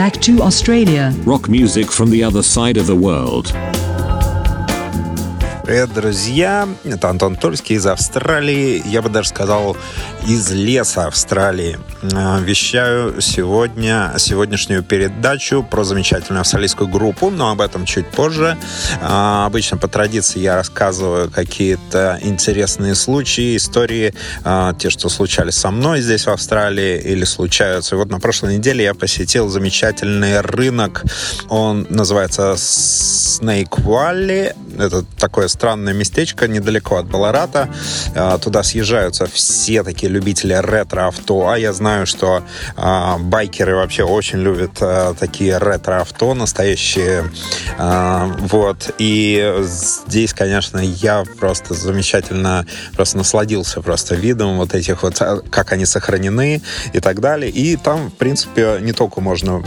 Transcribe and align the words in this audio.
back 0.00 0.14
to 0.14 0.40
Australia. 0.40 1.12
Rock 1.26 1.50
music 1.50 1.92
from 1.92 2.08
the 2.08 2.24
other 2.24 2.42
side 2.42 2.78
of 2.78 2.86
the 2.86 2.96
world. 2.96 3.52
Привет, 5.70 5.94
друзья! 5.94 6.68
Это 6.82 7.10
Антон 7.10 7.36
Тульский 7.36 7.76
из 7.76 7.86
Австралии. 7.86 8.82
Я 8.84 9.02
бы 9.02 9.08
даже 9.08 9.28
сказал, 9.28 9.76
из 10.26 10.50
леса 10.50 11.06
Австралии. 11.06 11.78
Э, 12.02 12.40
вещаю 12.40 13.20
сегодня 13.20 14.12
сегодняшнюю 14.18 14.82
передачу 14.82 15.62
про 15.62 15.84
замечательную 15.84 16.40
австралийскую 16.40 16.88
группу, 16.88 17.30
но 17.30 17.52
об 17.52 17.60
этом 17.60 17.86
чуть 17.86 18.08
позже. 18.08 18.58
Э, 19.00 19.44
обычно 19.46 19.76
по 19.76 19.86
традиции 19.86 20.40
я 20.40 20.56
рассказываю 20.56 21.30
какие-то 21.30 22.18
интересные 22.20 22.96
случаи, 22.96 23.56
истории, 23.56 24.12
э, 24.44 24.72
те, 24.76 24.90
что 24.90 25.08
случались 25.08 25.54
со 25.54 25.70
мной 25.70 26.00
здесь 26.00 26.26
в 26.26 26.30
Австралии 26.30 27.00
или 27.00 27.22
случаются. 27.22 27.94
И 27.94 27.98
вот 27.98 28.10
на 28.10 28.18
прошлой 28.18 28.56
неделе 28.56 28.82
я 28.82 28.94
посетил 28.94 29.48
замечательный 29.48 30.40
рынок. 30.40 31.04
Он 31.48 31.86
называется 31.90 32.54
Snake 32.56 33.84
Valley. 33.84 34.52
Это 34.78 35.04
такое 35.18 35.48
странное 35.48 35.92
местечко 35.92 36.48
недалеко 36.48 36.96
от 36.96 37.06
Баларата. 37.06 37.68
А, 38.14 38.38
туда 38.38 38.62
съезжаются 38.62 39.26
все 39.26 39.82
такие 39.82 40.10
любители 40.10 40.54
ретро-авто. 40.54 41.48
А 41.48 41.58
я 41.58 41.72
знаю, 41.72 42.06
что 42.06 42.42
а, 42.76 43.18
байкеры 43.18 43.76
вообще 43.76 44.04
очень 44.04 44.38
любят 44.38 44.78
а, 44.80 45.14
такие 45.14 45.58
ретро-авто 45.58 46.34
настоящие. 46.34 47.30
Вот. 47.78 48.94
И 48.98 49.54
здесь, 49.62 50.32
конечно, 50.32 50.78
я 50.78 51.24
просто 51.38 51.74
замечательно 51.74 52.66
просто 52.94 53.18
насладился 53.18 53.80
просто 53.80 54.14
видом 54.14 54.58
вот 54.58 54.74
этих 54.74 55.02
вот, 55.02 55.18
как 55.50 55.72
они 55.72 55.86
сохранены 55.86 56.62
и 56.92 57.00
так 57.00 57.20
далее. 57.20 57.50
И 57.50 57.76
там, 57.76 58.10
в 58.10 58.14
принципе, 58.14 58.78
не 58.80 58.92
только 58.92 59.20
можно 59.20 59.62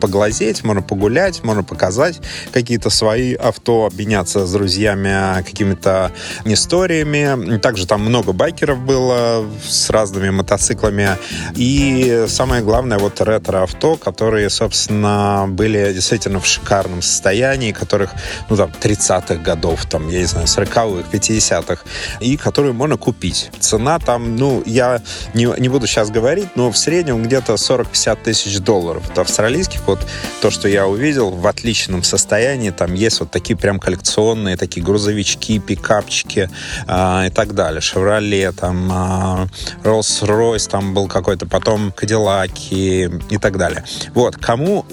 поглазеть, 0.00 0.64
можно 0.64 0.82
погулять, 0.82 1.42
можно 1.44 1.62
показать 1.62 2.20
какие-то 2.52 2.90
свои 2.90 3.34
авто, 3.34 3.86
обменяться 3.86 4.27
с 4.28 4.52
друзьями 4.52 5.42
какими-то 5.42 6.12
историями. 6.44 7.58
Также 7.58 7.86
там 7.86 8.02
много 8.02 8.32
байкеров 8.32 8.78
было 8.78 9.44
с 9.66 9.90
разными 9.90 10.30
мотоциклами. 10.30 11.10
И 11.56 12.26
самое 12.28 12.62
главное, 12.62 12.98
вот 12.98 13.20
ретро-авто, 13.20 13.96
которые, 13.96 14.50
собственно, 14.50 15.46
были 15.48 15.92
действительно 15.92 16.40
в 16.40 16.46
шикарном 16.46 17.02
состоянии, 17.02 17.72
которых, 17.72 18.10
ну, 18.50 18.56
там, 18.56 18.70
30-х 18.80 19.36
годов, 19.36 19.86
там, 19.86 20.08
я 20.08 20.20
не 20.20 20.26
знаю, 20.26 20.46
40-х, 20.46 21.08
50-х, 21.10 21.82
и 22.20 22.36
которые 22.36 22.72
можно 22.72 22.96
купить. 22.96 23.50
Цена 23.58 23.98
там, 23.98 24.36
ну, 24.36 24.62
я 24.66 25.00
не, 25.34 25.48
не 25.58 25.68
буду 25.68 25.86
сейчас 25.86 26.10
говорить, 26.10 26.48
но 26.54 26.70
в 26.70 26.76
среднем 26.76 27.22
где-то 27.22 27.54
40-50 27.54 28.18
тысяч 28.24 28.58
долларов. 28.58 29.08
Это 29.10 29.22
австралийских, 29.22 29.80
вот 29.86 30.00
то, 30.40 30.50
что 30.50 30.68
я 30.68 30.86
увидел, 30.86 31.30
в 31.30 31.46
отличном 31.46 32.02
состоянии, 32.02 32.70
там 32.70 32.94
есть 32.94 33.20
вот 33.20 33.30
такие 33.30 33.56
прям 33.56 33.78
коллекционные 33.78 34.17
такие 34.56 34.84
грузовички, 34.84 35.58
пикапчики 35.58 36.50
э, 36.86 37.26
и 37.26 37.30
так 37.30 37.54
далее. 37.54 37.80
Шевроле, 37.80 38.52
там, 38.52 38.90
э, 38.90 39.46
Rolls-Royce, 39.84 40.68
там 40.70 40.94
был 40.94 41.08
какой-то 41.08 41.46
потом 41.46 41.92
Кадиллаки 41.92 43.10
и 43.30 43.38
так 43.38 43.56
далее. 43.58 43.84
Вот, 44.14 44.36
кому 44.36 44.84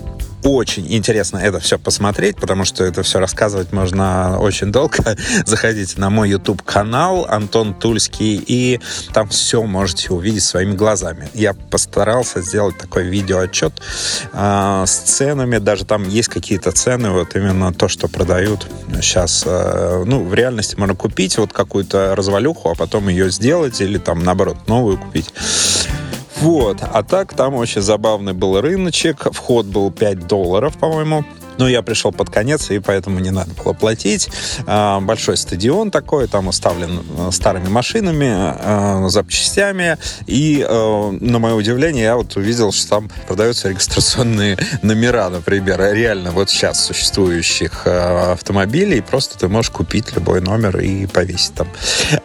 очень 0.45 0.85
интересно 0.93 1.37
это 1.37 1.59
все 1.59 1.79
посмотреть, 1.79 2.37
потому 2.37 2.65
что 2.65 2.83
это 2.83 3.03
все 3.03 3.19
рассказывать 3.19 3.73
можно 3.73 4.39
очень 4.39 4.71
долго. 4.71 5.17
Заходите 5.45 5.99
на 5.99 6.09
мой 6.09 6.29
YouTube-канал 6.29 7.25
Антон 7.29 7.73
Тульский, 7.73 8.35
и 8.45 8.79
там 9.13 9.27
все 9.29 9.63
можете 9.63 10.13
увидеть 10.13 10.43
своими 10.43 10.75
глазами. 10.75 11.29
Я 11.33 11.53
постарался 11.53 12.41
сделать 12.41 12.77
такой 12.77 13.05
видеоотчет 13.05 13.73
э, 14.33 14.83
с 14.85 14.91
ценами. 14.91 15.57
Даже 15.57 15.85
там 15.85 16.07
есть 16.07 16.29
какие-то 16.29 16.71
цены, 16.71 17.09
вот 17.09 17.35
именно 17.35 17.73
то, 17.73 17.87
что 17.87 18.07
продают 18.07 18.67
сейчас. 19.01 19.43
Э, 19.45 20.03
ну, 20.05 20.23
в 20.23 20.33
реальности 20.33 20.75
можно 20.77 20.95
купить 20.95 21.37
вот 21.37 21.53
какую-то 21.53 22.15
развалюху, 22.15 22.69
а 22.69 22.75
потом 22.75 23.09
ее 23.09 23.31
сделать 23.31 23.81
или 23.81 23.97
там, 23.97 24.23
наоборот, 24.23 24.67
новую 24.67 24.97
купить. 24.97 25.33
Вот. 26.37 26.77
А 26.81 27.03
так 27.03 27.33
там 27.33 27.55
очень 27.55 27.81
забавный 27.81 28.33
был 28.33 28.59
рыночек. 28.59 29.27
Вход 29.31 29.65
был 29.65 29.91
5 29.91 30.27
долларов, 30.27 30.77
по-моему. 30.77 31.23
Но 31.57 31.67
я 31.69 31.81
пришел 31.81 32.11
под 32.11 32.29
конец, 32.29 32.69
и 32.71 32.79
поэтому 32.79 33.19
не 33.19 33.31
надо 33.31 33.51
было 33.53 33.73
платить. 33.73 34.29
А, 34.67 34.99
большой 34.99 35.37
стадион 35.37 35.91
такой, 35.91 36.27
там 36.27 36.47
уставлен 36.47 37.01
э, 37.17 37.29
старыми 37.31 37.69
машинами, 37.69 38.53
э, 38.57 39.09
запчастями. 39.09 39.97
И, 40.27 40.65
э, 40.67 41.11
на 41.21 41.39
мое 41.39 41.53
удивление, 41.53 42.03
я 42.03 42.15
вот 42.15 42.35
увидел, 42.35 42.71
что 42.71 42.89
там 42.89 43.11
продаются 43.27 43.69
регистрационные 43.69 44.57
номера, 44.81 45.29
например, 45.29 45.79
реально 45.93 46.31
вот 46.31 46.49
сейчас 46.49 46.83
существующих 46.83 47.87
автомобилей. 47.87 49.01
Просто 49.01 49.37
ты 49.37 49.47
можешь 49.47 49.71
купить 49.71 50.13
любой 50.15 50.41
номер 50.41 50.79
и 50.79 51.05
повесить 51.05 51.53
там. 51.53 51.67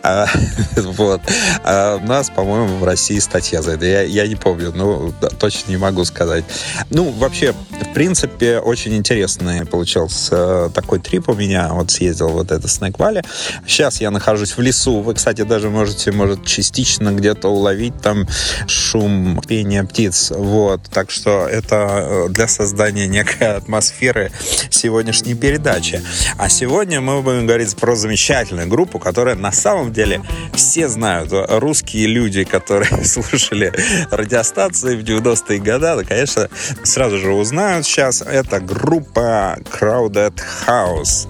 А, 0.03 0.27
вот. 0.77 1.21
А 1.63 1.97
у 1.97 2.07
нас, 2.07 2.31
по-моему, 2.31 2.79
в 2.79 2.85
России 2.85 3.19
статья 3.19 3.63
за 3.63 3.73
это. 3.73 3.87
Я, 3.87 4.03
я 4.03 4.27
не 4.27 4.37
помню, 4.37 4.73
но 4.75 5.13
точно 5.39 5.71
не 5.71 5.77
могу 5.77 6.05
сказать. 6.05 6.45
Ну, 6.91 7.11
вообще, 7.11 7.53
в 7.53 7.95
принципе, 7.95 8.59
очень 8.59 8.97
интересно 8.97 9.20
интересный 9.21 9.67
получился 9.67 10.37
э, 10.67 10.71
такой 10.73 10.99
трип 10.99 11.29
у 11.29 11.35
меня. 11.35 11.69
Вот 11.73 11.91
съездил 11.91 12.29
вот 12.29 12.51
это 12.51 12.67
Снэк 12.69 12.99
Валли. 12.99 13.23
Сейчас 13.67 14.01
я 14.01 14.11
нахожусь 14.11 14.57
в 14.57 14.61
лесу. 14.61 15.01
Вы, 15.01 15.15
кстати, 15.15 15.43
даже 15.43 15.69
можете, 15.69 16.11
может, 16.11 16.47
частично 16.47 17.13
где-то 17.13 17.49
уловить 17.49 18.01
там 18.01 18.27
шум 18.67 19.41
пения 19.47 19.85
птиц. 19.85 20.33
Вот. 20.35 20.83
Так 20.91 21.11
что 21.11 21.47
это 21.47 21.77
э, 21.77 22.29
для 22.31 22.49
создания 22.49 23.07
некой 23.07 23.57
атмосферы 23.57 24.33
сегодняшней 24.71 25.35
передачи. 25.35 26.03
А 26.39 26.49
сегодня 26.49 27.03
мы 27.03 27.21
будем 27.21 27.47
говорить 27.47 27.77
про 27.77 27.97
замечательную 27.97 28.69
группу, 28.69 28.99
которая 28.99 29.35
на 29.35 29.53
самом 29.53 29.93
деле 29.93 30.23
все 30.55 30.89
знают. 30.89 31.31
Русские 31.33 32.07
люди, 32.07 32.45
которые 32.45 33.05
слушали 33.05 33.71
радиостанции 34.11 34.97
в 34.97 35.05
90-е 35.05 35.59
годы, 35.59 35.79
да, 35.81 36.03
конечно, 36.05 36.49
сразу 36.85 37.19
же 37.19 37.33
узнают 37.33 37.85
сейчас. 37.85 38.23
Это 38.23 38.61
группа 38.61 39.10
группа 39.11 39.57
Crowded 39.65 40.35
House. 40.67 41.29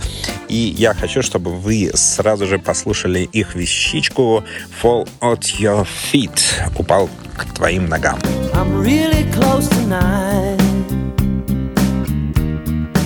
И 0.49 0.75
я 0.77 0.95
хочу, 0.95 1.23
чтобы 1.23 1.53
вы 1.53 1.91
сразу 1.95 2.47
же 2.47 2.59
послушали 2.59 3.21
их 3.21 3.55
вещичку 3.55 4.43
Fall 4.83 5.09
at 5.21 5.43
Your 5.59 5.87
Feet. 5.87 6.41
Упал 6.77 7.09
к 7.37 7.45
твоим 7.55 7.87
ногам. 7.87 8.19
I'm 8.55 8.83
really 8.83 9.25
close 9.33 9.69
tonight 9.69 10.61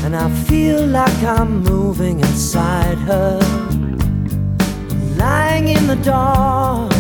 And 0.05 0.17
I 0.17 0.29
feel 0.49 0.87
like 0.87 1.23
I'm 1.23 1.63
moving 1.63 2.21
inside 2.21 2.99
her 3.07 3.39
Lying 5.19 5.69
in 5.69 5.87
the 5.87 5.97
dark 6.03 6.93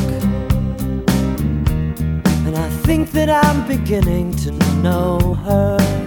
And 2.46 2.56
I 2.56 2.68
think 2.84 3.10
that 3.12 3.28
I'm 3.30 3.66
beginning 3.66 4.34
to 4.44 4.52
know 4.82 5.34
her 5.46 6.03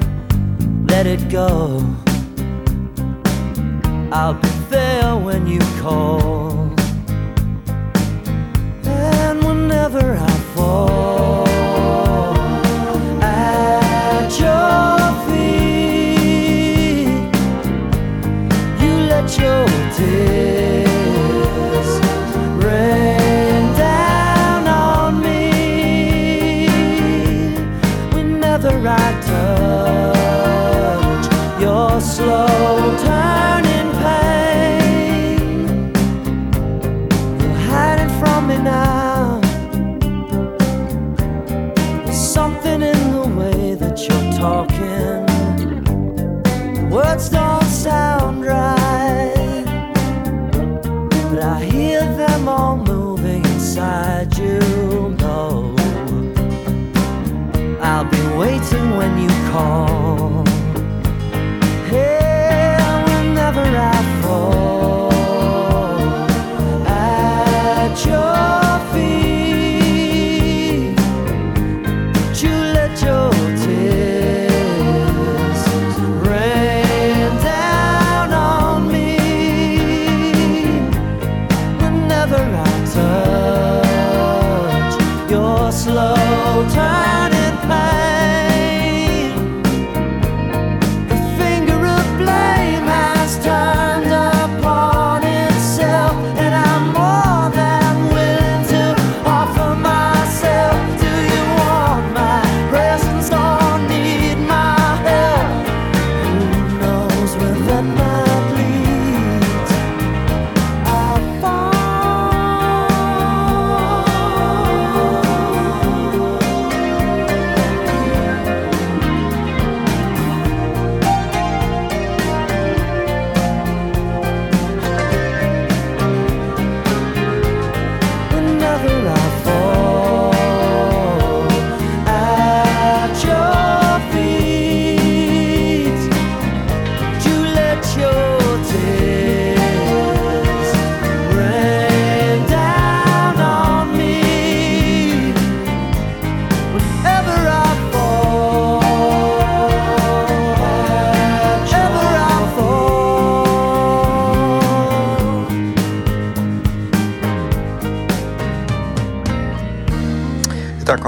let 0.88 1.06
it 1.06 1.30
go. 1.30 1.84
I'll 4.12 4.34
be 4.34 4.50
there 4.70 5.16
when 5.16 5.48
you 5.48 5.60
call. 5.82 6.72
And 8.86 9.44
whenever 9.44 10.18
I 10.18 10.30
fall 10.56 11.27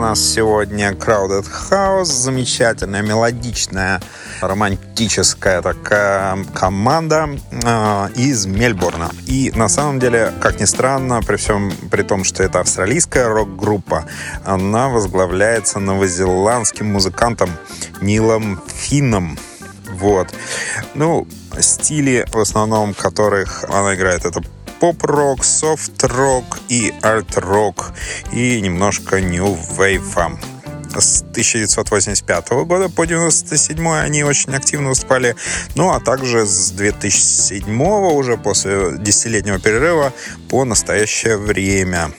нас 0.10 0.22
сегодня 0.22 0.94
Crowded 0.94 1.46
House, 1.70 2.06
замечательная, 2.06 3.04
мелодичная, 3.04 4.02
романтическая 4.42 5.62
такая 5.62 6.44
команда 6.56 7.30
э, 7.52 8.10
из 8.16 8.48
Мельбурна. 8.48 9.12
И 9.28 9.52
на 9.54 9.70
самом 9.70 10.00
деле, 10.00 10.34
как 10.42 10.60
ни 10.60 10.66
странно, 10.66 11.22
при 11.22 11.36
всем 11.36 11.72
при 11.92 12.02
том, 12.02 12.24
что 12.24 12.42
это 12.42 12.60
австралийская 12.60 13.28
рок-группа, 13.28 14.06
она 14.46 14.90
возглавляется 14.90 15.78
новозеландским 15.78 16.88
музыкантом 16.88 17.52
Нилом 18.02 18.60
Финном. 18.66 19.38
Вот. 19.92 20.30
Ну, 20.96 21.28
стили, 21.60 22.26
в 22.32 22.40
основном 22.40 22.96
которых 22.96 23.64
она 23.70 23.94
играет, 23.94 24.26
это 24.26 24.42
поп-рок, 24.80 25.44
софт-рок 25.44 26.60
и 26.70 26.94
арт-рок 27.02 27.92
и 28.32 28.62
немножко 28.62 29.20
нью-вейва. 29.22 30.40
С 30.98 31.22
1985 31.22 32.50
года 32.66 32.90
по 32.90 33.04
1997 33.04 33.88
они 33.88 34.24
очень 34.24 34.56
активно 34.56 34.90
выступали. 34.90 35.36
Ну, 35.76 35.92
а 35.92 36.00
также 36.00 36.46
с 36.46 36.72
2007 36.72 37.82
уже 37.82 38.38
после 38.38 38.98
десятилетнего 38.98 39.60
перерыва 39.60 40.14
по 40.50 40.66
настоящее 40.66 41.38
время. 41.38 42.12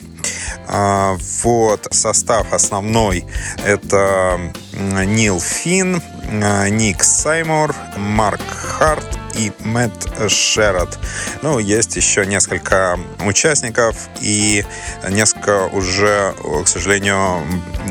А, 0.69 1.17
вот, 1.43 1.89
состав 1.91 2.53
основной 2.53 3.25
это 3.65 4.39
Нил 4.73 5.41
Финн, 5.41 6.01
Ник 6.71 7.03
Саймор, 7.03 7.75
Марк 7.97 8.41
Харт 8.47 9.19
и 9.41 9.53
Мэтт 9.61 10.31
Шеррот. 10.31 10.99
Ну, 11.43 11.59
есть 11.59 11.97
еще 11.97 12.27
несколько 12.27 12.99
участников 13.25 14.09
и 14.21 14.65
несколько 15.09 15.67
уже, 15.67 16.35
к 16.65 16.69
сожалению, 16.69 17.43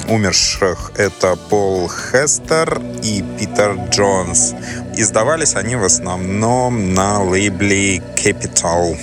умерших. 0.07 0.91
Это 0.97 1.35
Пол 1.35 1.89
Хестер 1.89 2.81
и 3.03 3.23
Питер 3.39 3.75
Джонс. 3.89 4.53
Издавались 4.95 5.55
они 5.55 5.75
в 5.75 5.83
основном 5.83 6.93
на 6.93 7.21
лейбле 7.23 7.97
Capital. 8.15 8.97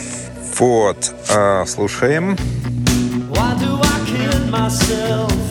Вот, 0.59 1.15
э, 1.29 1.65
слушаем. 1.67 2.37
Why 3.31 3.59
do 3.59 3.81
I 3.83 4.01
kid 4.07 4.51
myself? 4.51 5.46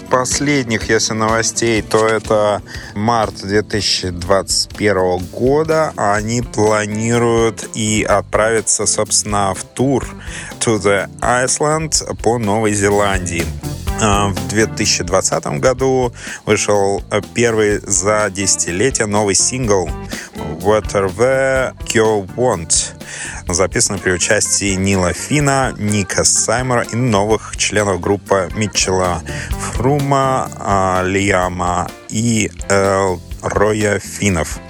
Из 0.00 0.02
последних, 0.02 0.88
если 0.88 1.14
новостей, 1.14 1.82
то 1.82 2.06
это 2.06 2.62
март 2.94 3.42
2021 3.42 5.18
года. 5.32 5.92
Они 5.96 6.42
планируют 6.42 7.68
и 7.74 8.02
отправиться, 8.02 8.86
собственно, 8.86 9.52
в 9.54 9.64
тур 9.64 10.06
to 10.60 10.78
the 10.78 11.08
Iceland 11.20 12.16
по 12.22 12.38
Новой 12.38 12.72
Зеландии. 12.74 13.44
А, 14.00 14.28
в 14.28 14.48
2020 14.48 15.60
году 15.60 16.12
вышел 16.46 17.02
первый 17.34 17.80
за 17.80 18.30
десятилетие 18.30 19.06
новый 19.06 19.34
сингл 19.34 19.90
Whatever 20.60 21.74
You 21.94 22.26
Want, 22.36 22.94
записанный 23.48 23.98
при 23.98 24.12
участии 24.12 24.74
Нила 24.74 25.12
Фина, 25.12 25.74
Ника 25.78 26.24
Саймера 26.24 26.82
и 26.82 26.96
новых 26.96 27.56
членов 27.56 28.00
группы 28.00 28.50
Митчелла 28.54 29.22
Фрума, 29.50 30.50
а, 30.56 31.02
Лиама 31.04 31.88
и 32.08 32.50
Эл 32.68 33.20
Роя 33.42 33.98
Финов. 33.98 34.60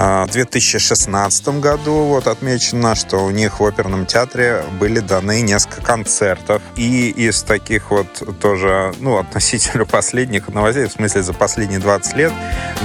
А, 0.00 0.26
в 0.26 0.30
2016 0.30 1.48
году 1.60 2.04
вот 2.04 2.28
отмечено, 2.28 2.94
что 2.94 3.18
у 3.18 3.30
них 3.30 3.58
в 3.58 3.66
оперном 3.66 4.06
театре 4.06 4.62
были 4.78 5.00
даны 5.00 5.40
несколько 5.40 5.82
концертов. 5.82 6.62
И 6.76 7.10
из 7.10 7.42
таких 7.42 7.90
вот 7.90 8.06
тоже, 8.40 8.94
ну, 9.00 9.18
относительно 9.18 9.84
последних 9.86 10.46
новостей, 10.50 10.86
в 10.86 10.92
смысле 10.92 11.24
за 11.24 11.32
последние 11.32 11.80
20 11.80 12.14
лет, 12.14 12.32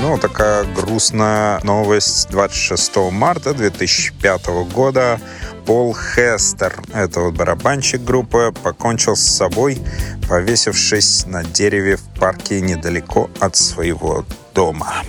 ну, 0.01 0.17
такая 0.17 0.63
грустная 0.63 1.60
новость 1.63 2.32
26 2.32 2.96
марта 3.12 3.53
2005 3.53 4.48
года. 4.74 5.20
Пол 5.67 5.96
Хестер, 5.96 6.82
это 6.96 7.20
вот 7.20 7.36
барабанщик 7.36 8.03
группы, 8.03 8.51
покончил 8.63 9.15
с 9.15 9.22
собой, 9.22 9.79
повесившись 10.27 11.27
на 11.27 11.43
дереве 11.43 11.98
в 11.98 12.20
парке 12.20 12.60
недалеко 12.60 13.29
от 13.39 13.55
своего 13.55 14.25
дома. 14.55 15.03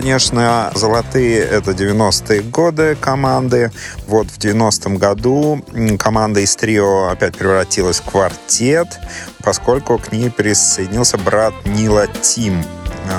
Конечно, 0.00 0.70
золотые— 0.74 1.38
это 1.50 1.70
90-е 1.70 2.42
годы 2.42 2.98
команды. 3.00 3.70
Вот 4.06 4.26
в 4.26 4.36
90-м 4.36 4.98
году 4.98 5.64
команда 5.98 6.40
из 6.40 6.54
трио 6.54 7.08
опять 7.08 7.38
превратилась 7.38 8.00
в 8.00 8.10
квартет, 8.10 8.88
поскольку 9.42 9.96
к 9.96 10.12
ней 10.12 10.30
присоединился 10.30 11.16
брат 11.16 11.54
Нила 11.64 12.08
Тим. 12.08 12.62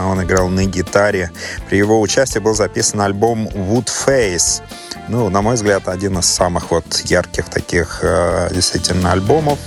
Он 0.08 0.22
играл 0.24 0.50
на 0.50 0.66
гитаре. 0.66 1.32
При 1.70 1.78
его 1.78 2.00
участии 2.00 2.40
был 2.40 2.54
записан 2.54 3.02
альбом 3.02 3.48
Wood 3.48 3.90
Face— 4.06 4.62
ну, 5.10 5.30
на 5.30 5.42
мой 5.42 5.56
взгляд, 5.56 5.88
один 5.88 6.20
из 6.20 6.26
самых 6.26 6.72
вот 6.72 7.02
ярких 7.06 7.46
таких 7.46 8.00
э, 8.02 8.50
действительно 8.54 9.14
альбомов. 9.14 9.58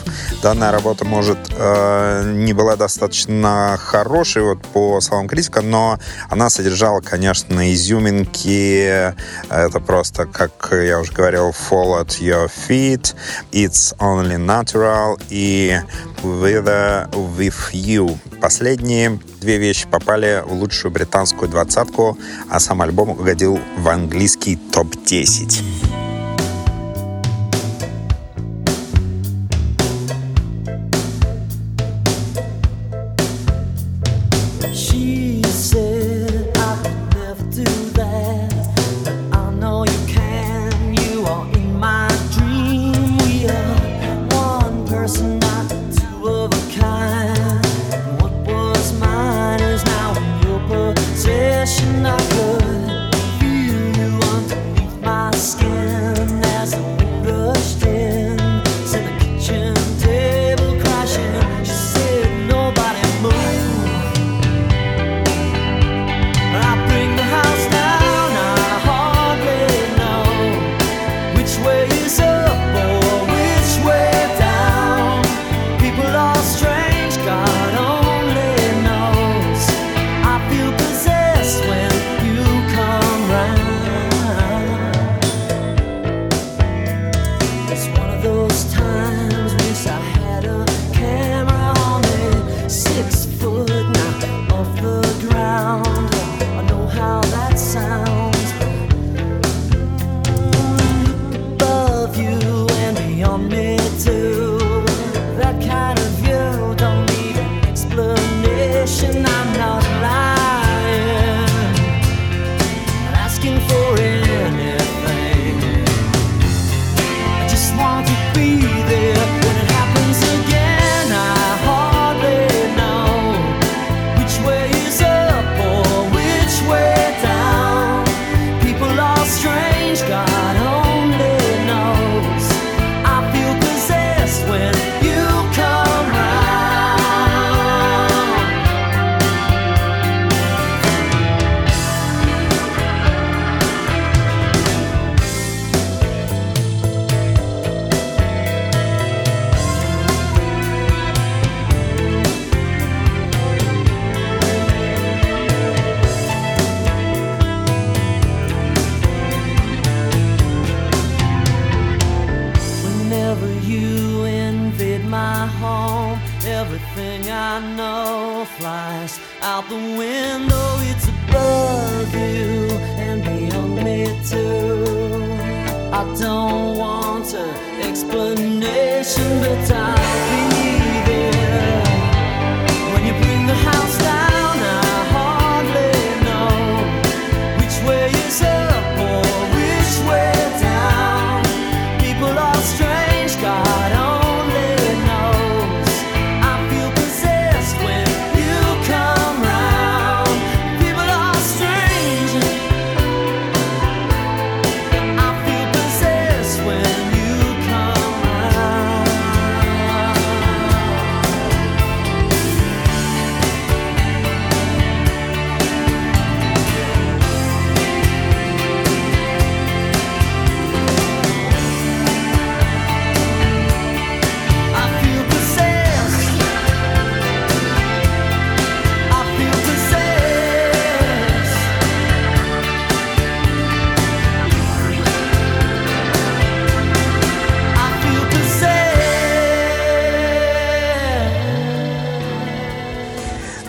Данная 0.42 0.70
работа, 0.70 1.06
может, 1.06 1.38
э, 1.56 2.32
не 2.34 2.52
была 2.52 2.76
достаточно 2.76 3.78
хорошей 3.80 4.42
вот 4.42 4.60
по 4.68 5.00
словам 5.00 5.28
критика, 5.28 5.62
но 5.62 5.98
она 6.28 6.50
содержала, 6.50 7.00
конечно, 7.00 7.72
изюминки. 7.72 9.14
Это 9.48 9.80
просто, 9.80 10.26
как 10.26 10.52
я 10.72 11.00
уже 11.00 11.12
говорил, 11.12 11.50
Fall 11.50 12.02
at 12.02 12.20
Your 12.20 12.50
Feet, 12.68 13.14
It's 13.50 13.96
Only 13.98 14.36
Natural 14.36 15.20
и 15.30 15.80
With, 16.22 17.10
with 17.36 17.72
You. 17.72 18.18
Последние 18.42 19.18
две 19.40 19.58
вещи 19.58 19.86
попали 19.90 20.42
в 20.44 20.52
лучшую 20.52 20.92
британскую 20.92 21.50
двадцатку, 21.50 22.18
а 22.48 22.60
сам 22.60 22.82
альбом 22.82 23.10
угодил 23.10 23.58
в 23.78 23.88
английский 23.88 24.56
топ-10. 24.56 26.09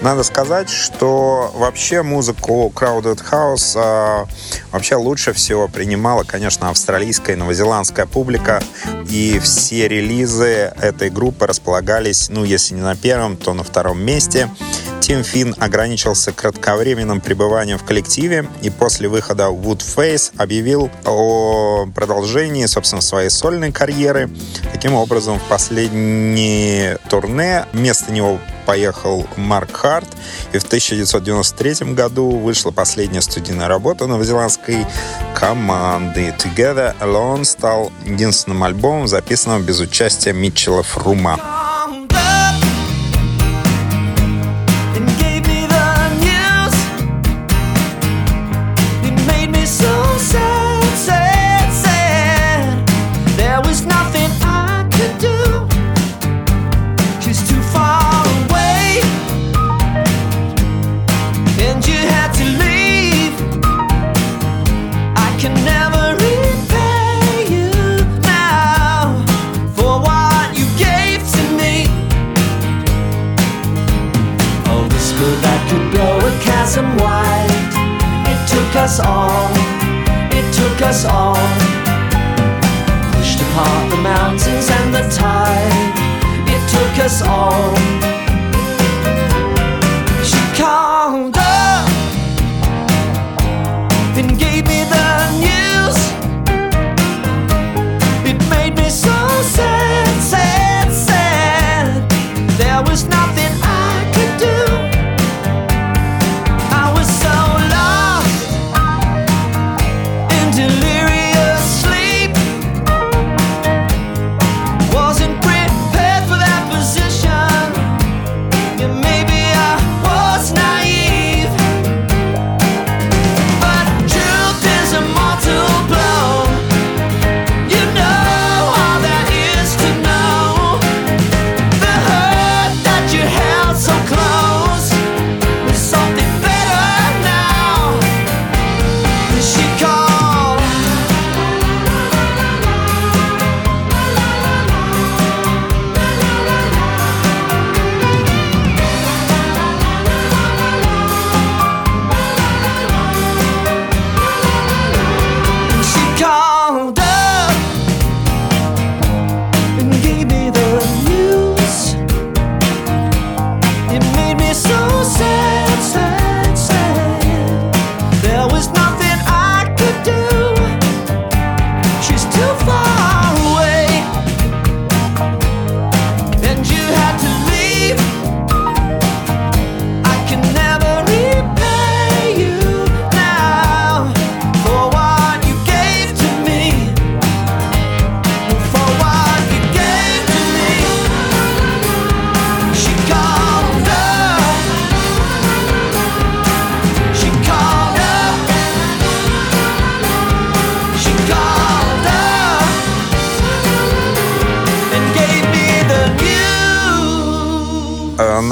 Надо 0.02 0.24
сказать, 0.24 0.68
что 0.68 1.52
вообще 1.56 2.02
музыку 2.02 2.74
Crowded 2.76 3.22
House 3.32 3.74
э, 3.76 4.26
вообще 4.72 4.96
лучше 4.96 5.32
всего 5.32 5.68
принимала, 5.68 6.24
конечно, 6.24 6.70
австралийская 6.70 7.36
и 7.36 7.40
новозеландская 7.40 8.08
публика. 8.08 8.64
И 9.08 9.40
все 9.44 9.88
релизы 9.88 10.74
этой 10.82 11.12
группы 11.12 11.46
располагались, 11.46 12.30
ну, 12.30 12.44
если 12.44 12.74
не 12.74 12.82
на 12.82 12.96
первом, 12.96 13.38
то 13.38 13.54
на 13.54 13.64
втором 13.64 14.02
месте. 14.02 14.50
Тим 15.02 15.24
Финн 15.24 15.56
ограничился 15.60 16.32
кратковременным 16.32 17.22
пребыванием 17.22 17.78
в 17.78 17.84
коллективе 17.84 18.48
и 18.62 18.70
после 18.72 19.08
выхода 19.08 19.46
Woodface 19.46 20.32
объявил 20.38 20.90
о 21.06 21.86
продолжении, 21.94 22.66
собственно, 22.66 23.02
своей 23.02 23.30
сольной 23.30 23.72
карьеры. 23.72 24.30
Таким 24.72 24.94
образом, 24.94 25.38
в 25.38 25.44
последнее 25.44 26.98
турне 27.10 27.66
вместо 27.74 28.12
него 28.12 28.40
поехал 28.62 29.28
Марк 29.36 29.76
Харт, 29.76 30.08
и 30.54 30.58
в 30.58 30.64
1993 30.64 31.94
году 31.94 32.30
вышла 32.30 32.72
последняя 32.72 33.22
студийная 33.22 33.68
работа 33.68 34.08
новозеландской 34.08 34.86
команды. 35.36 36.34
Together 36.38 36.96
Alone 37.00 37.44
стал 37.44 37.92
единственным 38.06 38.64
альбомом, 38.64 39.08
записанным 39.08 39.64
без 39.64 39.80
участия 39.80 40.34
Митчелла 40.34 40.84
Фрума. 40.84 41.61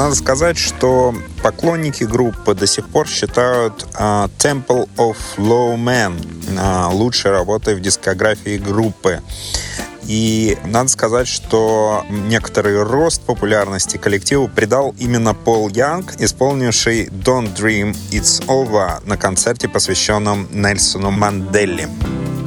Надо 0.10 0.22
сказать, 0.22 0.58
что 0.58 1.14
поклонники 1.44 2.04
группы 2.04 2.56
до 2.56 2.66
сих 2.66 2.90
пор 2.90 3.08
считают 3.08 3.86
uh, 3.94 4.28
Temple 4.40 4.90
of 4.98 5.16
Low 5.38 5.76
Man 5.78 6.20
uh, 6.56 6.92
лучшей 6.92 7.30
работой 7.30 7.76
в 7.76 7.80
дискографии 7.80 8.58
группы. 8.58 9.22
И 10.08 10.58
надо 10.66 10.90
сказать, 10.90 11.28
что 11.28 12.04
некоторый 12.10 12.82
рост 12.82 13.22
популярности 13.22 13.98
коллективу 13.98 14.48
придал 14.48 14.96
именно 14.98 15.36
Пол 15.36 15.70
Янг, 15.70 16.20
исполнивший 16.20 17.06
Don't 17.10 17.56
Dream 17.56 17.96
It's 18.10 18.44
Over 18.48 19.08
на 19.08 19.16
концерте, 19.16 19.68
посвященном 19.68 20.48
Нельсону 20.52 21.12
Манделли. 21.12 21.88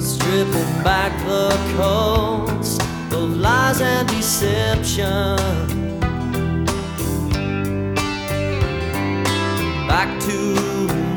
Stripping 0.01 0.83
back 0.83 1.13
the 1.29 1.57
coats 1.79 2.81
of 3.13 3.37
lies 3.37 3.81
and 3.81 4.09
deception. 4.09 5.82
Back 9.93 10.11
to 10.21 10.37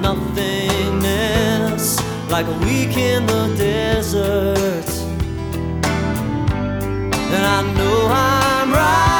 nothingness, 0.01 1.85
like 2.29 2.45
a 2.45 2.57
week 2.65 2.97
in 2.97 3.25
the 3.25 3.47
desert. 3.57 4.89
And 7.31 7.45
I 7.45 7.61
know 7.77 8.09
I'm 8.11 8.73
right 8.73 9.14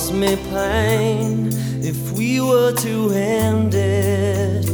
cause 0.00 0.12
me 0.12 0.34
pain 0.50 1.50
if 1.82 2.12
we 2.12 2.40
were 2.40 2.72
to 2.72 3.10
end 3.12 3.74
it. 3.74 4.66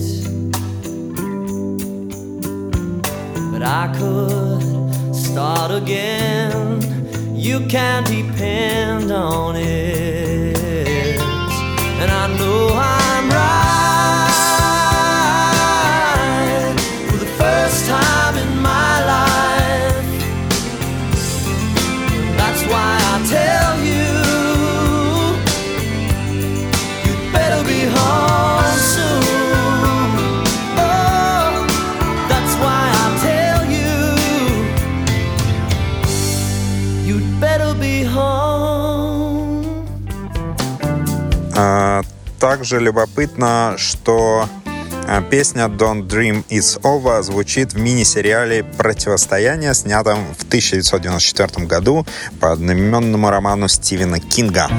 But 3.50 3.62
I 3.62 3.92
could 3.98 5.14
start 5.14 5.72
again. 5.72 6.80
You 7.34 7.66
can 7.66 8.04
depend 8.04 9.10
on 9.10 9.56
it. 9.56 11.20
And 12.00 12.10
I 12.10 12.26
know 12.38 12.68
I'm 12.72 13.28
right 13.30 13.75
Также 42.56 42.80
любопытно, 42.80 43.74
что 43.76 44.48
а, 45.06 45.20
песня 45.20 45.64
Don't 45.64 46.06
Dream 46.08 46.42
It's 46.48 46.80
Over 46.80 47.22
звучит 47.22 47.74
в 47.74 47.78
мини-сериале 47.78 48.64
«Противостояние», 48.64 49.74
снятом 49.74 50.20
в 50.34 50.44
1994 50.44 51.66
году 51.66 52.06
по 52.40 52.52
одноименному 52.52 53.28
роману 53.28 53.68
Стивена 53.68 54.20
Кинга. 54.20 54.70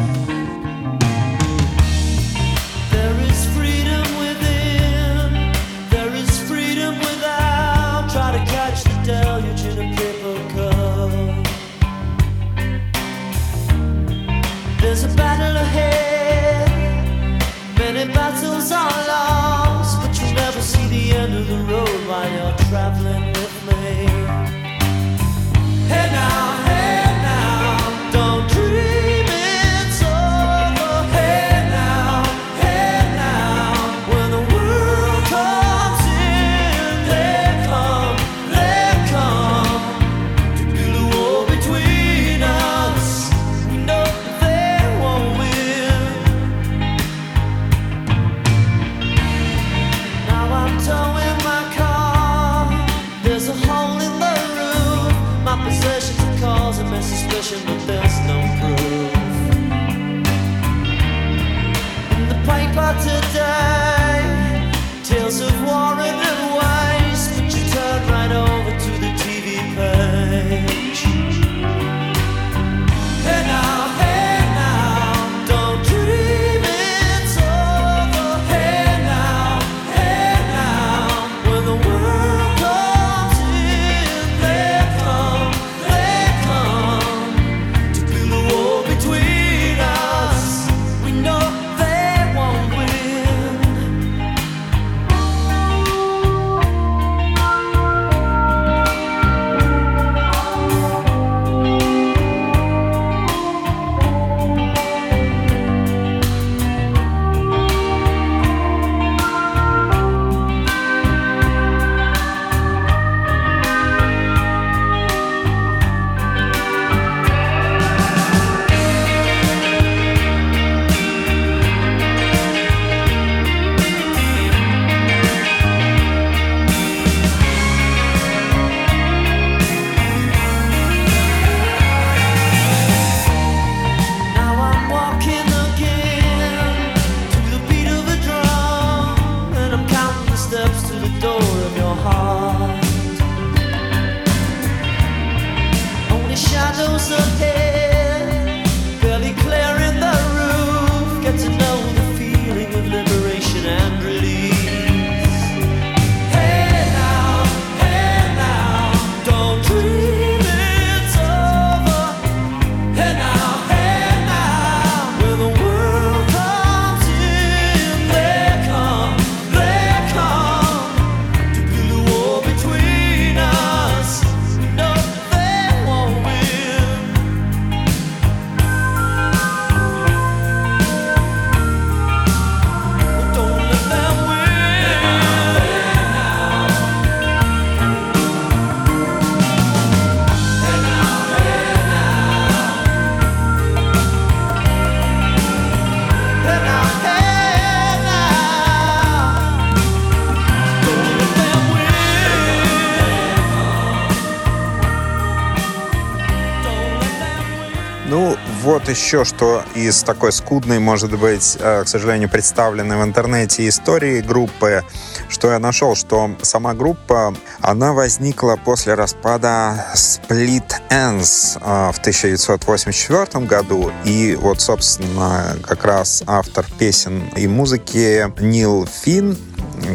Еще 208.98 209.24
что 209.24 209.64
из 209.76 210.02
такой 210.04 210.32
скудной, 210.32 210.80
может 210.80 211.18
быть, 211.18 211.58
э, 211.60 211.84
к 211.84 211.88
сожалению, 211.88 212.30
представленной 212.30 212.98
в 212.98 213.04
интернете 213.04 213.68
истории 213.68 214.22
группы, 214.22 214.84
что 215.30 215.52
я 215.52 215.60
нашел, 215.60 215.96
что 215.96 216.32
сама 216.42 216.74
группа, 216.74 217.34
она 217.62 217.94
возникла 217.94 218.56
после 218.56 218.96
распада 218.96 219.86
Split 219.94 220.72
Ends 220.90 221.58
э, 221.62 221.92
в 221.92 222.00
1984 222.00 223.46
году. 223.46 223.92
И 224.04 224.36
вот, 224.36 224.62
собственно, 224.62 225.56
как 225.64 225.86
раз 225.86 226.24
автор 226.26 226.66
песен 226.80 227.30
и 227.36 227.48
музыки 227.48 228.26
Нил 228.42 228.88
Финн 228.88 229.38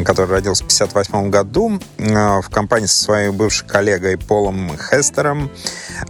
который 0.03 0.31
родился 0.31 0.63
в 0.63 0.67
1958 0.67 1.29
году, 1.29 1.79
э, 1.97 2.41
в 2.41 2.49
компании 2.49 2.87
со 2.87 3.03
своим 3.03 3.33
бывшим 3.33 3.67
коллегой 3.67 4.17
Полом 4.17 4.71
Хестером, 4.77 5.51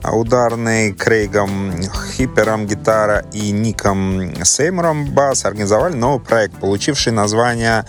ударной, 0.03 0.93
Крейгом 0.93 1.73
Хиппером 2.15 2.65
гитара 2.65 3.25
и 3.33 3.51
Ником 3.51 4.43
Сеймуром 4.45 5.11
бас 5.11 5.45
организовали 5.45 5.93
новый 5.93 6.19
проект, 6.19 6.55
получивший 6.59 7.11
название 7.11 7.85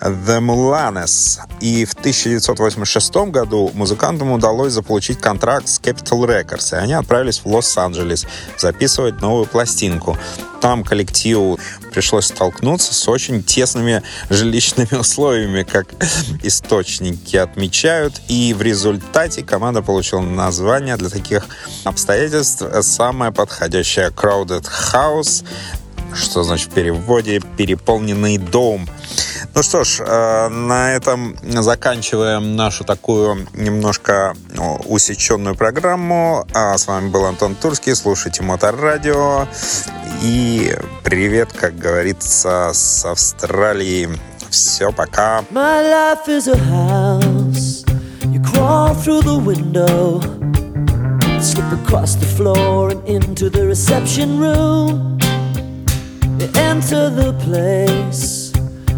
The 0.00 0.40
Mulanes. 0.40 1.40
И 1.60 1.84
в 1.84 1.94
1986 1.94 3.30
году 3.30 3.70
музыкантам 3.74 4.32
удалось 4.32 4.72
заполучить 4.72 5.20
контракт 5.20 5.68
с 5.68 5.80
Capital 5.80 6.26
Records, 6.26 6.74
и 6.74 6.82
они 6.82 6.94
отправились 6.94 7.40
в 7.40 7.46
Лос-Анджелес 7.46 8.26
записывать 8.58 9.20
новую 9.20 9.46
пластинку 9.46 10.16
там 10.66 10.82
коллективу 10.82 11.60
пришлось 11.92 12.26
столкнуться 12.26 12.92
с 12.92 13.06
очень 13.06 13.44
тесными 13.44 14.02
жилищными 14.30 14.96
условиями, 14.98 15.62
как 15.62 15.86
источники 16.42 17.36
отмечают. 17.36 18.20
И 18.26 18.52
в 18.52 18.62
результате 18.62 19.44
команда 19.44 19.80
получила 19.80 20.22
название 20.22 20.96
для 20.96 21.08
таких 21.08 21.46
обстоятельств 21.84 22.64
самое 22.80 23.30
подходящее 23.30 24.08
Crowded 24.08 24.66
House, 24.92 25.44
что 26.12 26.42
значит 26.42 26.72
в 26.72 26.74
переводе 26.74 27.40
«переполненный 27.56 28.36
дом». 28.36 28.88
Ну 29.56 29.62
что 29.62 29.84
ж, 29.84 30.02
э, 30.06 30.48
на 30.50 30.92
этом 30.92 31.34
заканчиваем 31.42 32.56
нашу 32.56 32.84
такую 32.84 33.46
немножко 33.54 34.34
усеченную 34.86 35.54
программу. 35.56 36.46
А 36.52 36.76
с 36.76 36.86
вами 36.86 37.08
был 37.08 37.24
Антон 37.24 37.54
Турский. 37.54 37.96
Слушайте 37.96 38.42
Моторадио. 38.42 39.48
И 40.22 40.76
привет, 41.02 41.54
как 41.54 41.78
говорится, 41.78 42.72
с 42.74 43.06
Австралии. 43.06 44.10
Все, 44.50 44.92
пока. 44.92 45.42
My 45.50 45.82
across 51.72 52.14
the 52.16 52.26
floor 52.26 52.90
and 52.90 53.02
into 53.08 53.48
the 53.48 53.66
reception 53.66 54.38
room. 54.38 55.18
You 56.38 56.50
enter 56.56 57.08
the 57.08 57.32
place 57.42 58.45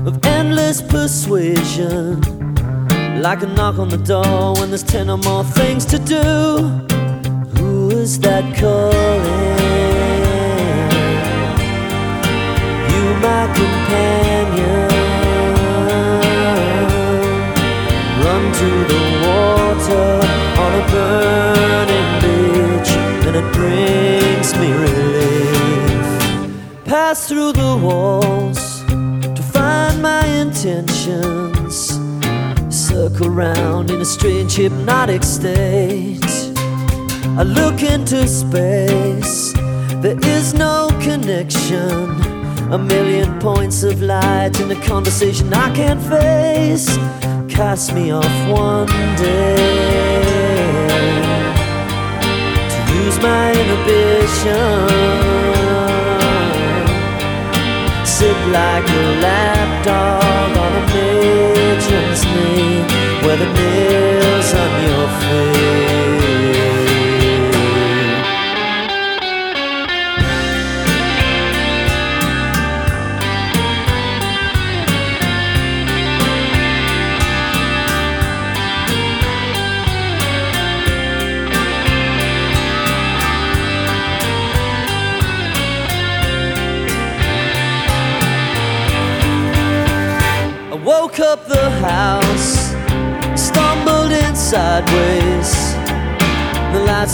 of 0.07 0.25
endless 0.25 0.81
persuasion. 0.83 2.21
Like 3.21 3.43
a 3.43 3.47
knock 3.47 3.79
on 3.79 3.89
the 3.89 3.99
door 3.99 4.55
when 4.55 4.71
there's 4.71 4.83
ten 4.83 5.11
or 5.11 5.19
more 5.19 5.45
things 5.45 5.85
to 5.87 5.99
do. 5.99 6.23
Who 7.59 7.91
is 7.91 8.19
that 8.21 8.45
calling? 8.57 9.49
You, 12.91 13.05
my 13.27 13.45
companion. 13.59 14.89
Run 18.25 18.45
to 18.61 18.71
the 18.93 19.03
water 19.25 20.09
on 20.65 20.71
a 20.81 20.85
burning 20.93 22.11
beach, 22.23 22.91
and 23.27 23.35
it 23.37 23.49
brings 23.53 24.49
me 24.61 24.69
relief. 24.87 26.07
Pass 26.85 27.27
through 27.29 27.53
the 27.53 27.77
my 27.77 28.28
intentions. 30.79 31.99
Circle 32.71 33.31
round 33.31 33.91
in 33.91 34.01
a 34.01 34.05
strange 34.05 34.55
hypnotic 34.57 35.23
state. 35.23 36.25
I 37.37 37.43
look 37.43 37.83
into 37.83 38.27
space, 38.27 39.53
there 40.03 40.19
is 40.25 40.55
no 40.55 40.89
connection 41.01 42.17
a 42.71 42.77
million 42.77 43.39
points 43.41 43.83
of 43.83 44.03
light 44.03 44.61
in 44.61 44.71
a 44.71 44.81
conversation 44.85 45.53
I 45.55 45.75
can't 45.75 46.03
face. 46.03 46.99
Cast 47.49 47.95
me 47.95 48.11
off 48.11 48.37
one 48.51 48.89
day 49.17 49.57
to 52.73 52.79
use 53.03 53.19
my 53.21 53.53
inhibition. 53.53 54.89
Sit 58.05 58.37
like 58.49 58.87
a 58.91 59.21
lapdog 59.23 60.58
where 62.25 63.37
the 63.37 63.53
nails 63.53 64.55
on 64.55 64.83
your 64.83 65.09
face. 65.21 66.18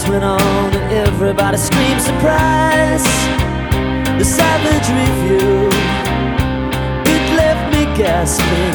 went 0.09 0.25
on 0.25 0.75
and 0.75 0.93
everybody 0.93 1.57
screamed 1.57 2.01
surprise. 2.01 3.05
The 4.19 4.25
savage 4.25 4.89
review, 5.03 5.69
it 7.15 7.25
left 7.37 7.65
me 7.75 7.85
gasping. 7.97 8.75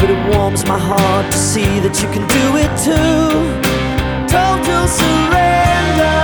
But 0.00 0.10
it 0.10 0.36
warms 0.36 0.66
my 0.66 0.78
heart 0.78 1.30
to 1.32 1.38
see 1.38 1.80
that 1.80 2.02
you 2.02 2.08
can 2.14 2.26
do 2.28 2.46
it 2.64 2.72
too. 2.84 3.30
Total 4.28 4.84
surrender. 5.00 6.20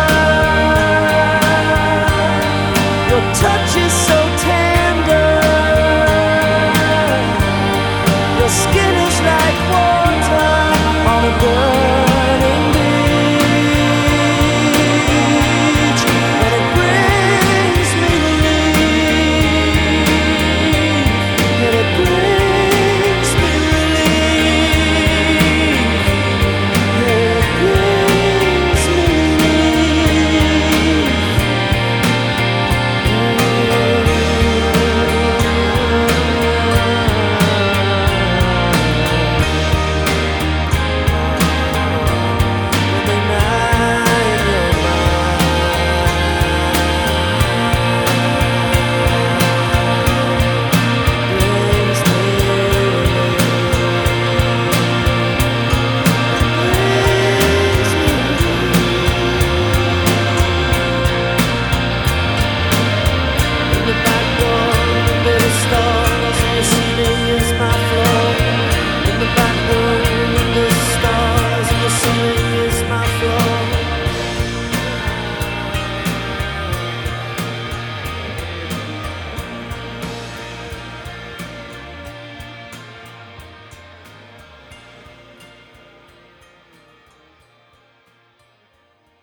Your 3.10 3.24
touch 3.42 3.70
is 3.84 3.92
so 4.08 4.18
tender. 4.46 5.30
Your 8.38 8.50
skin 8.62 8.94
is 9.06 9.16
like 9.30 9.58
water. 9.70 9.91